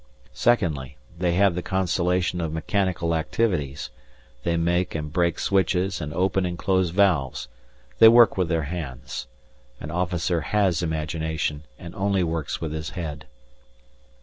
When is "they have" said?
1.15-1.53